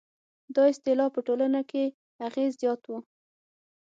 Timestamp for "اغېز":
2.27-2.51